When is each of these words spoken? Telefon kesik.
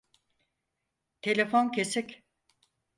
Telefon 1.21 1.71
kesik. 1.71 2.23